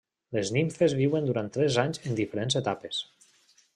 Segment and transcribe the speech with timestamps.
[0.35, 3.03] Les nimfes viuen durant tres anys en diferents etapes.